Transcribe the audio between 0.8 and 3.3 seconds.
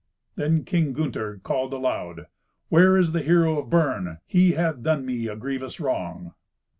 Gunther called aloud, "Where is the